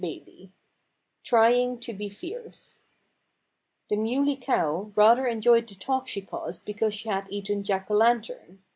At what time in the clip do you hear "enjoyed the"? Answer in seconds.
5.27-5.75